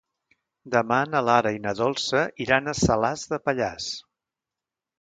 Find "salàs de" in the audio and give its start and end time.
2.81-3.43